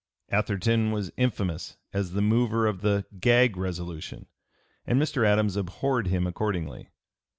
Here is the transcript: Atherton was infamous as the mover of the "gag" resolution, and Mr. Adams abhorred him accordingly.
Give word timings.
Atherton 0.31 0.89
was 0.89 1.11
infamous 1.15 1.77
as 1.93 2.13
the 2.13 2.23
mover 2.23 2.65
of 2.65 2.81
the 2.81 3.05
"gag" 3.19 3.55
resolution, 3.55 4.25
and 4.83 4.99
Mr. 4.99 5.23
Adams 5.27 5.55
abhorred 5.55 6.07
him 6.07 6.25
accordingly. 6.25 6.89